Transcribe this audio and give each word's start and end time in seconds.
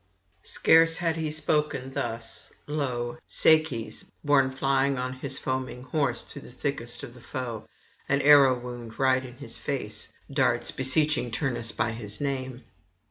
Scarce 0.47 0.97
had 0.97 1.15
he 1.15 1.29
spoken 1.31 1.91
thus; 1.91 2.49
lo! 2.65 3.19
Saces, 3.29 4.03
borne 4.23 4.49
flying 4.49 4.97
on 4.97 5.13
his 5.13 5.37
foaming 5.37 5.83
horse 5.83 6.23
through 6.23 6.41
the 6.41 6.49
thickest 6.49 7.03
of 7.03 7.13
the 7.13 7.21
foe, 7.21 7.67
an 8.09 8.19
arrow 8.23 8.57
wound 8.59 8.97
right 8.97 9.23
in 9.23 9.37
his 9.37 9.59
face, 9.59 10.11
darts, 10.33 10.71
beseeching 10.71 11.29
Turnus 11.29 11.71
by 11.71 11.91
his 11.91 12.19
name. 12.19 12.63